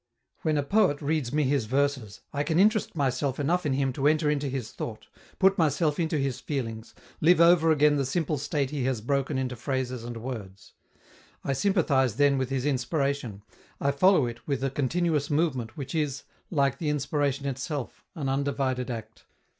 [0.41, 4.07] When a poet reads me his verses, I can interest myself enough in him to
[4.07, 5.05] enter into his thought,
[5.37, 9.55] put myself into his feelings, live over again the simple state he has broken into
[9.55, 10.73] phrases and words.
[11.43, 13.43] I sympathize then with his inspiration,
[13.79, 18.89] I follow it with a continuous movement which is, like the inspiration itself, an undivided
[18.89, 19.25] act.